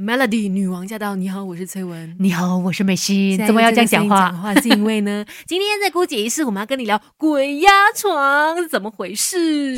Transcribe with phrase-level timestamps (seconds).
[0.00, 1.16] Melody 女王驾到！
[1.16, 2.14] 你好，我是崔文。
[2.20, 3.36] 你好，我是美心。
[3.44, 4.30] 怎么要这样讲话？
[4.30, 9.76] 话是因为呢， 今天在姑姐仪式，我们要跟你聊鬼压床是怎么回事。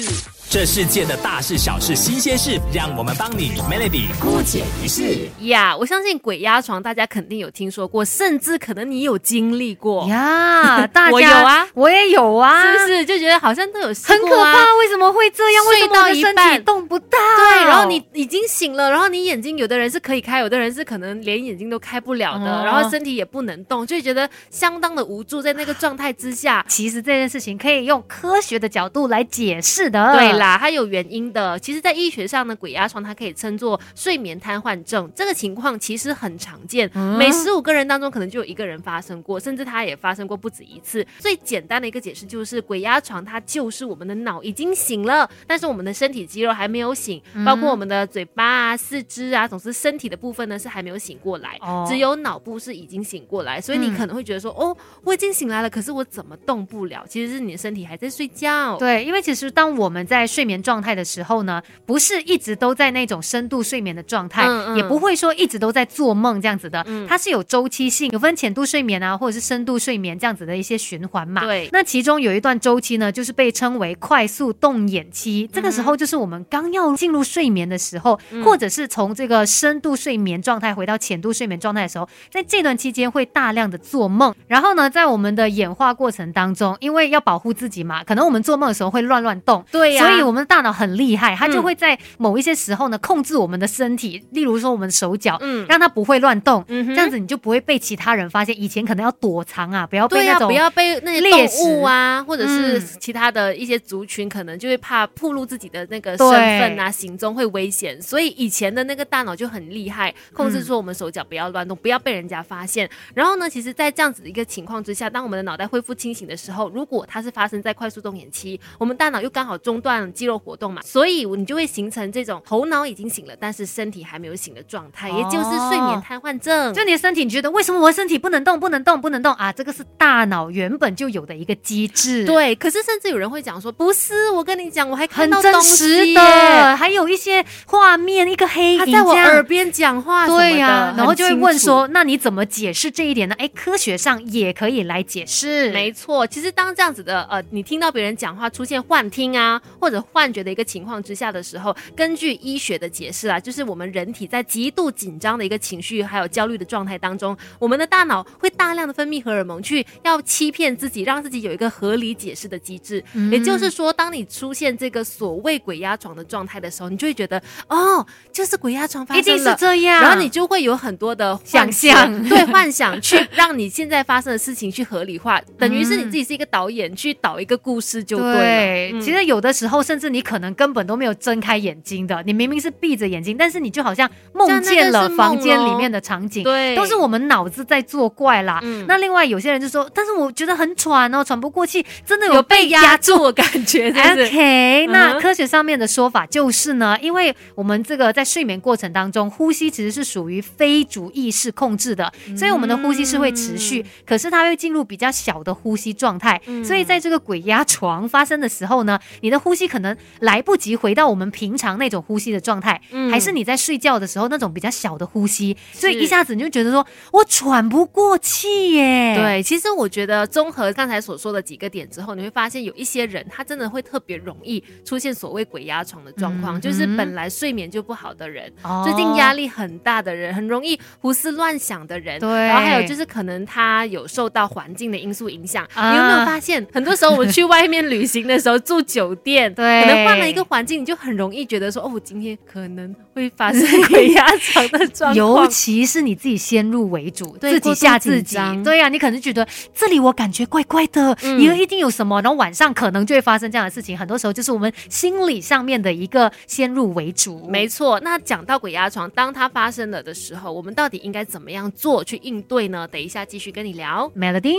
[0.51, 5.27] 这世界的大事小事新鲜事，让我们帮你 Melody 姑姐一事。
[5.47, 13.07] 呀我相信鬼压床大家肯定有听说过，甚至可能你有经历过，呀， 大家我有啊，我也有啊，是不是？
[13.07, 14.75] 就觉得好像都有试很可怕？
[14.81, 15.65] 为什么会这样？
[15.67, 17.17] 为什么身一半体动不到？
[17.39, 26.65] 对，然后你已经醒了，然后你眼睛有的人是可以开，有的人是可能连眼睛都开不了的，哦然后身体也不能动，就会觉得相当的无助，在那个状态之下。
[26.69, 30.13] 其实这件事情可以用科学的角度来解释的。
[30.13, 31.59] 对，啦，它有原因的。
[31.59, 35.11] 其实，在医学上呢，鬼压床它可以称作睡眠瘫痪症。
[35.15, 41.07] 这个情况其实很常见，嗯每十五个人当中可能就有一个人发生过，甚至它也发生过不止一次。
[41.19, 53.61] 最简单的一个解释就是，鬼压床它就是我们的脑已经醒了，但是我们的身体肌肉还没有醒，包括我们的嘴巴啊、四肢啊，总之身体的部分呢是还没有醒过来，哦只有脑部是已经醒过来。
[53.61, 57.05] 所以你嗯可能会觉得说，哦，我已经醒来了，可是我怎么动不了？
[57.07, 58.79] 其实是你的身体还在睡觉。
[58.79, 71.43] 对，因为其实当我们在睡眠状态的时候呢，不是一直都在那种深度睡眠的状态，嗯嗯也不会说一直都在做梦这样子的，嗯它是有周期性，有分浅度睡眠啊，或者是深度睡眠这样子的一些循环嘛。
[71.43, 98.61] 对那其中有一段周期呢，就是被称为快速动眼期，这个时候就是我们刚要进入睡眠的时候，嗯或者是从这个深度睡眠状态回到浅度睡眠状态的时候，在这段期间会大量的做梦，然后呢，在我们的演化过程当中，因为要保护自己嘛，可能我们做梦的时候会乱乱动，对呀、所以我们的大脑很厉害，它就嗯会在某一些时候呢控制我们的身体，例如说我们的手脚，嗯让它不会乱动，这样子你就不会被其他人发现。
[98.61, 112.91] 以前可能要躲藏啊，不要被、那种不要被那些猎动物啊，或者是嗯其他的一些族群，可能就会怕暴露自己的那个身份啊、行踪会危险，所以以前的那个大脑就很厉害，控制住我们手脚不要乱动，不要被人家发现。
[113.15, 126.75] 然后呢，其实，在这样子的一个情况之下，当我们的脑袋恢复清醒的时候，如果它是发生在快速动眼期，我们大脑又刚好中断了肌肉活动嘛，所以你就会形成这种头脑已经醒了，但是身体还没有醒的状态，也就是睡眠瘫痪症。
[126.75, 129.53] 就你的身体，你觉得为什么我的身体不能动、不能动、不能动啊？
[129.53, 141.41] 这个是大脑原本就有的一个机制，，对，可是甚至有人会讲说，不是，我跟你讲，我还看很真到东西实的，还有一些画面，一个黑影他在我耳边讲话什么的，对呀、然后就会。
[141.41, 143.35] 问说，那你怎么解释这一点呢？
[143.39, 145.71] 哎，科学上也可以来解释。
[145.71, 163.03] 没错，其实当这样子的呃，你听到别人讲话出现幻听啊或者幻觉的一个情况之下的时候，根据医学的解释啊，就是我们人体在极度紧张的一个情绪还有焦虑的状态当中，我们的大脑会大量的分泌荷尔蒙去要欺骗自己，让自己有一个合理解释的机制。
[163.15, 169.50] 嗯也就是说，当你出现这个所谓鬼压床的状态的时候，你就会觉得哦，就是鬼压床发生了。
[169.51, 178.35] 是这样，然后你就会有很多的幻想象 对幻想去让你现在发生的事情去合理化， 等于是你自己是一个导演，去导一个故事就对了。
[178.35, 188.61] 对，嗯其实有的时候，甚至你可能根本都没有睁开眼睛的，你明明是闭着眼睛，但是你就好像梦见了房间里面的场景，对，都是我们脑子在作怪啦。
[188.63, 193.11] 嗯那另外有些人就说，但是我觉得很喘哦，喘不过气，真的有被压住。
[193.11, 206.39] 住的感觉，？OK，嗯那科学上面的说法就是呢，因为我们这个在睡眠过程当中，呼吸其实是属于非主意识控制的，所以我们的呼吸是会持续，可是它会进入比较小的呼吸状态。
[206.45, 219.17] 嗯所以在这个鬼压床发生的时候呢，你的呼吸可能来不及回到我们平常那种呼吸的状态，嗯还是你在睡觉的时候那种比较小的呼吸，所以一下子你就觉得说我喘不过气耶。。
[219.17, 235.67] 对，其实我觉得综合刚才所说的几个点之后，你会发现有一些人他真的会特别容易出现所谓鬼压床的状况，嗯就是本来睡眠就不好的人，哦最近压力很大的人，很容易胡思乱想的人，对然后还有就是可能他有受到环境的因素影响。
[235.75, 245.47] 啊你有没有发现，很多时候我们去外面旅行的时候住酒店，对可能换了一个环境，你就很容易觉得说，哦，我今天可能会发生鬼压床的状况尤。
[245.51, 248.39] 其是你自己先入为主，对自己吓自己。
[248.65, 253.99] 对呀、你可能觉得这里我感觉怪怪的，嗯也一定有什么，然后晚上可能就会发生这样的事情。
[253.99, 257.47] 很多时候就是我们心理上面的一个先入为主。
[257.49, 262.89] 没错，那讲到鬼压床，当它发生了的时候，我们到底应该怎么样做去应对呢？
[262.89, 264.11] 等一下继续跟你聊。
[264.17, 264.55] Melody。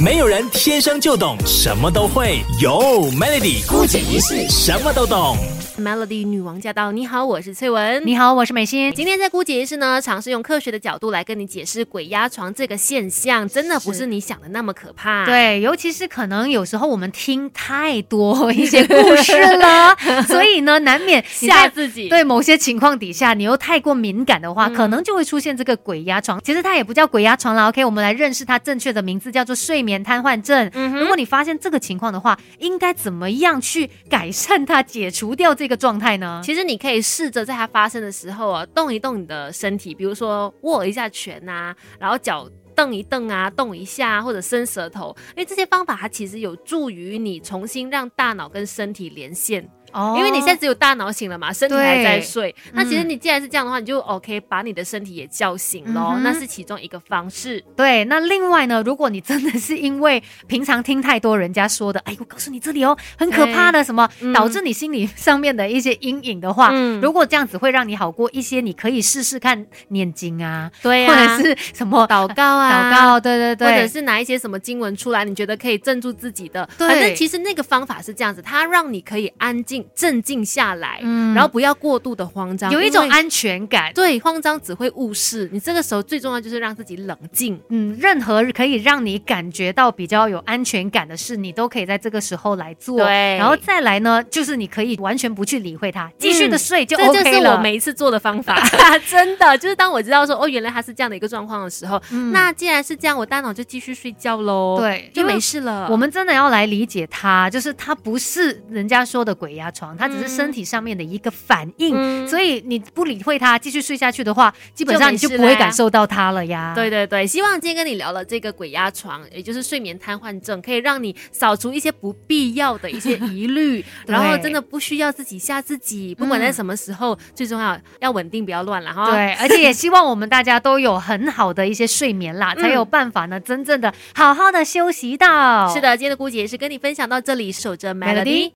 [0.00, 2.70] 没有人天生就懂什么都会，有
[3.10, 5.36] Melody 姑姐一世什么都懂。
[5.80, 6.92] Melody 女王驾到！
[6.92, 8.02] 你好，我是翠文。
[8.04, 8.92] 你好，我是美心。
[8.94, 19.96] 今天在姑姐医师呢，尝试用科学的角度来跟你解释鬼压床这个现象，真的不是你想的那么可怕。，对，尤其是可能有时候我们听太多一些故事了，
[20.28, 22.08] 所以呢，难免吓自己。
[22.10, 26.40] 对某些情况底下，你又太过敏感的话，嗯可能就会出现这个鬼压床。
[26.44, 30.70] 其实它也不叫鬼压床了，OK，我们来认识它正确的名字，叫做睡眠瘫痪症。
[30.74, 36.42] 嗯如果你发现这个情况的话，应该怎么样去改善它，解除掉这个个状态呢？
[36.44, 49.66] 其实你可以试着在它发生的时候啊，动一动你的身体，比如说握一下拳啊，然后脚蹬一蹬啊，动一下，或者伸舌头，因为这些方法它其实有助于你重新让大脑跟身体连线。
[49.92, 50.14] 哦。
[50.18, 52.54] 因为你现在只有大脑醒了嘛，身体还在睡。
[52.72, 56.14] 那其实嗯你既然是这样的话，你就 OK 把你的身体也叫醒咯。
[56.16, 57.62] 嗯那是其中一个方式。
[57.74, 64.32] 对，那另外呢，如果你真的是因为平常听太多人家说的，哎，我告诉你这里哦很可怕的什么，嗯。
[64.32, 67.00] 导致你心理上面的一些阴影的话，嗯。
[67.00, 76.68] 如果这样子会让你好过一些，你可以试试看念经啊，对或啊，者是什么祷告啊，祷告，对对对，或者是拿一些什么经文出来，你觉得可以镇住自己的。
[76.78, 76.88] 对。
[76.88, 83.92] 反正其实那个方法是这样子，它让你可以安静、镇静下来，嗯然后不要过度的慌张，有一种安全感。
[83.94, 85.48] 对慌张只会误事。
[85.52, 87.60] 你这个时候最重要就是让自己冷静。
[87.68, 92.98] 嗯，任何可以让你感觉到比较有安全感的事，你都可以在这个时候来做。
[92.98, 97.24] 对然后再来呢，就是你可以完全不去理会它，继续的睡就这 OK 了。
[97.24, 98.56] 就是我每一次做的方法，
[99.08, 105.88] 真的就是当我知道说哦，原来他是这样的一个状况的时候，嗯那既然是这样，我大脑就继续睡觉喽，对就没事了。
[105.90, 111.94] 我们真的要来理解它，就是它不是人家说的鬼压床，它只是嗯身体上面的一个反应。
[111.96, 116.72] 嗯所以你不理会它，继续睡下去的话，基本上你就不会感受到它了呀。
[116.74, 129.10] 对对对，希望今天跟你聊了这个鬼压床，也就是睡眠瘫痪症，可以让你扫除一些不必要的一些疑虑， 然后真的不需要自己吓自己，不管在什么时候，最重要要稳定，不要乱了哈。。
[129.10, 135.72] 对，而且也希望我们大家都有很好的一些睡眠啦，才有办法呢，真正的好好的休息到。
[135.72, 138.48] 是的，今天的姑姐也是跟你分享到这里，守着 Melody